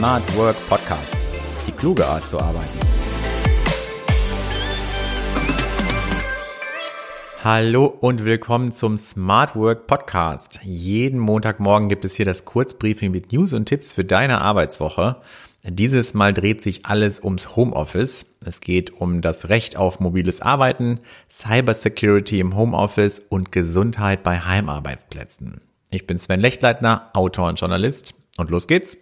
[0.00, 1.14] Smart Work Podcast.
[1.66, 2.78] Die kluge Art zu arbeiten.
[7.44, 10.58] Hallo und willkommen zum Smart Work Podcast.
[10.62, 15.16] Jeden Montagmorgen gibt es hier das Kurzbriefing mit News und Tipps für deine Arbeitswoche.
[15.64, 18.24] Dieses Mal dreht sich alles ums Homeoffice.
[18.46, 25.60] Es geht um das Recht auf mobiles Arbeiten, Cybersecurity im Homeoffice und Gesundheit bei Heimarbeitsplätzen.
[25.90, 28.14] Ich bin Sven Lechtleitner, Autor und Journalist.
[28.38, 28.96] Und los geht's.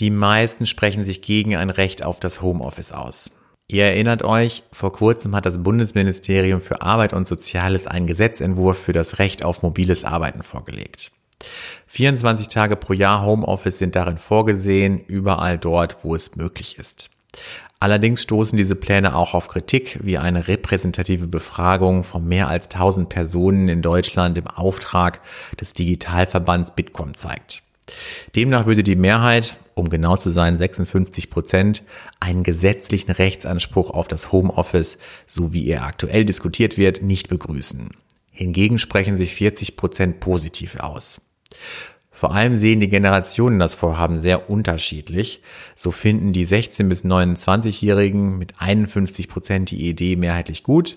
[0.00, 3.30] Die meisten sprechen sich gegen ein Recht auf das Homeoffice aus.
[3.66, 8.92] Ihr erinnert euch, vor kurzem hat das Bundesministerium für Arbeit und Soziales einen Gesetzentwurf für
[8.92, 11.10] das Recht auf mobiles Arbeiten vorgelegt.
[11.86, 17.10] 24 Tage pro Jahr Homeoffice sind darin vorgesehen, überall dort, wo es möglich ist.
[17.80, 23.08] Allerdings stoßen diese Pläne auch auf Kritik, wie eine repräsentative Befragung von mehr als 1000
[23.08, 25.20] Personen in Deutschland im Auftrag
[25.60, 27.62] des Digitalverbands Bitkom zeigt.
[28.36, 31.84] Demnach würde die Mehrheit, um genau zu sein 56 Prozent,
[32.20, 37.90] einen gesetzlichen Rechtsanspruch auf das Homeoffice, so wie er aktuell diskutiert wird, nicht begrüßen.
[38.30, 41.20] Hingegen sprechen sich 40 Prozent positiv aus.
[42.18, 45.40] Vor allem sehen die Generationen das Vorhaben sehr unterschiedlich.
[45.76, 50.96] So finden die 16 bis 29-Jährigen mit 51 Prozent die Idee mehrheitlich gut,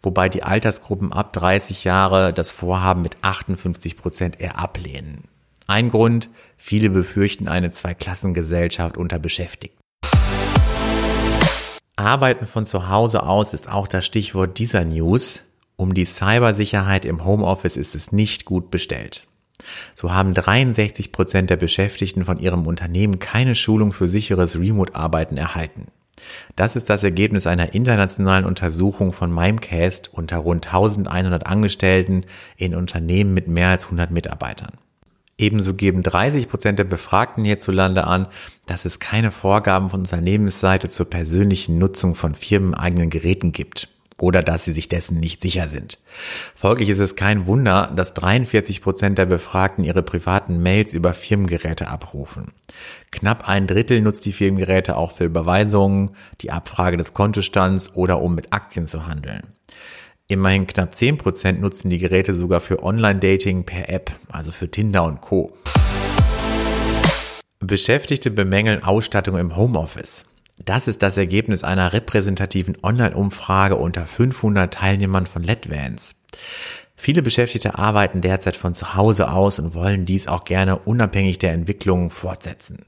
[0.00, 5.24] wobei die Altersgruppen ab 30 Jahre das Vorhaben mit 58 Prozent eher ablehnen.
[5.70, 9.78] Ein Grund, viele befürchten eine Zweiklassengesellschaft unter Beschäftigten.
[11.94, 15.42] Arbeiten von zu Hause aus ist auch das Stichwort dieser News.
[15.76, 19.28] Um die Cybersicherheit im Homeoffice ist es nicht gut bestellt.
[19.94, 25.86] So haben 63 Prozent der Beschäftigten von ihrem Unternehmen keine Schulung für sicheres Remote-Arbeiten erhalten.
[26.56, 32.26] Das ist das Ergebnis einer internationalen Untersuchung von Mimecast unter rund 1100 Angestellten
[32.56, 34.72] in Unternehmen mit mehr als 100 Mitarbeitern.
[35.40, 38.28] Ebenso geben 30 Prozent der Befragten hierzulande an,
[38.66, 44.66] dass es keine Vorgaben von Unternehmensseite zur persönlichen Nutzung von firmeneigenen Geräten gibt oder dass
[44.66, 45.98] sie sich dessen nicht sicher sind.
[46.54, 51.88] Folglich ist es kein Wunder, dass 43 Prozent der Befragten ihre privaten Mails über Firmengeräte
[51.88, 52.52] abrufen.
[53.10, 56.10] Knapp ein Drittel nutzt die Firmengeräte auch für Überweisungen,
[56.42, 59.54] die Abfrage des Kontostands oder um mit Aktien zu handeln.
[60.30, 65.02] Immerhin knapp 10 Prozent nutzen die Geräte sogar für Online-Dating per App, also für Tinder
[65.02, 65.52] und Co.
[67.58, 70.24] Beschäftigte bemängeln Ausstattung im Homeoffice.
[70.64, 76.14] Das ist das Ergebnis einer repräsentativen Online-Umfrage unter 500 Teilnehmern von LEDVANCE.
[76.94, 81.54] Viele Beschäftigte arbeiten derzeit von zu Hause aus und wollen dies auch gerne unabhängig der
[81.54, 82.84] Entwicklung fortsetzen.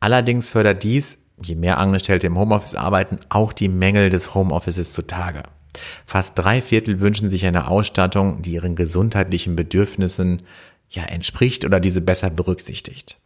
[0.00, 5.42] Allerdings fördert dies, je mehr Angestellte im Homeoffice arbeiten, auch die Mängel des Homeoffices zutage.
[6.06, 10.42] Fast drei Viertel wünschen sich eine Ausstattung, die ihren gesundheitlichen Bedürfnissen
[10.88, 13.18] ja entspricht oder diese besser berücksichtigt.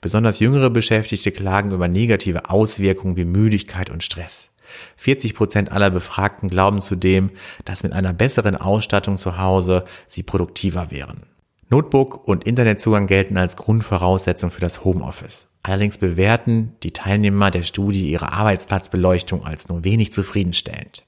[0.00, 4.50] Besonders jüngere Beschäftigte klagen über negative Auswirkungen wie Müdigkeit und Stress.
[4.96, 7.30] 40 Prozent aller Befragten glauben zudem,
[7.64, 11.22] dass mit einer besseren Ausstattung zu Hause sie produktiver wären.
[11.70, 15.48] Notebook und Internetzugang gelten als Grundvoraussetzung für das Homeoffice.
[15.62, 21.04] Allerdings bewerten die Teilnehmer der Studie ihre Arbeitsplatzbeleuchtung als nur wenig zufriedenstellend.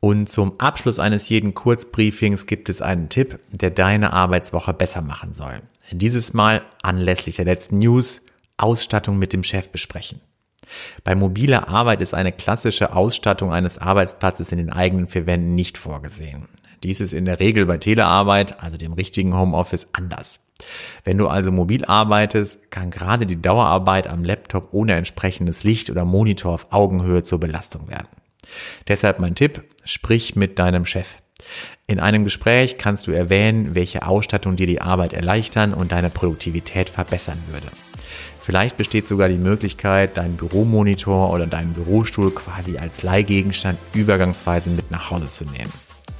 [0.00, 5.34] Und zum Abschluss eines jeden Kurzbriefings gibt es einen Tipp, der deine Arbeitswoche besser machen
[5.34, 5.60] soll.
[5.92, 8.22] Dieses Mal anlässlich der letzten News
[8.56, 10.20] Ausstattung mit dem Chef besprechen.
[11.04, 15.78] Bei mobiler Arbeit ist eine klassische Ausstattung eines Arbeitsplatzes in den eigenen vier Wänden nicht
[15.78, 16.48] vorgesehen.
[16.82, 20.40] Dies ist in der Regel bei Telearbeit, also dem richtigen Homeoffice, anders.
[21.04, 26.04] Wenn du also mobil arbeitest, kann gerade die Dauerarbeit am Laptop ohne entsprechendes Licht oder
[26.04, 28.08] Monitor auf Augenhöhe zur Belastung werden.
[28.88, 31.16] Deshalb mein Tipp, sprich mit deinem Chef.
[31.86, 36.88] In einem Gespräch kannst du erwähnen, welche Ausstattung dir die Arbeit erleichtern und deine Produktivität
[36.88, 37.68] verbessern würde.
[38.40, 44.90] Vielleicht besteht sogar die Möglichkeit, deinen Büromonitor oder deinen Bürostuhl quasi als Leihgegenstand übergangsweise mit
[44.90, 45.72] nach Hause zu nehmen.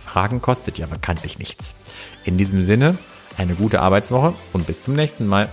[0.04, 1.74] Fragen kostet ja bekanntlich nichts.
[2.24, 2.98] In diesem Sinne,
[3.36, 5.48] eine gute Arbeitswoche und bis zum nächsten Mal.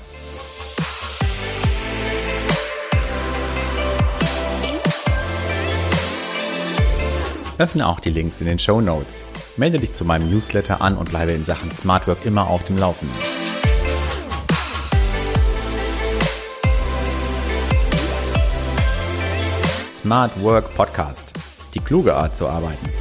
[7.59, 9.21] Öffne auch die Links in den Show Notes.
[9.57, 12.77] Melde dich zu meinem Newsletter an und bleibe in Sachen Smart Work immer auf dem
[12.77, 13.17] Laufenden.
[19.91, 21.33] Smart Work Podcast.
[21.73, 22.96] Die kluge Art zu arbeiten.